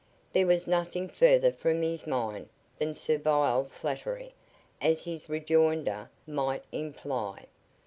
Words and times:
There 0.33 0.47
was 0.47 0.65
nothing 0.65 1.07
further 1.09 1.51
from 1.51 1.83
his 1.83 2.07
mind 2.07 2.49
than 2.79 2.95
servile 2.95 3.65
flattery, 3.65 4.33
as 4.81 5.03
his 5.03 5.29
rejoinder 5.29 6.09
might 6.25 6.63
imply. 6.71 7.45